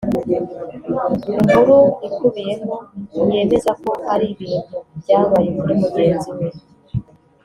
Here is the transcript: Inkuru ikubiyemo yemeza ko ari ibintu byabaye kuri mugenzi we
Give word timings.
Inkuru 1.37 1.77
ikubiyemo 2.07 2.77
yemeza 3.31 3.71
ko 3.83 3.91
ari 4.13 4.25
ibintu 4.33 4.77
byabaye 5.01 5.49
kuri 5.57 5.73
mugenzi 5.81 6.29
we 6.37 6.47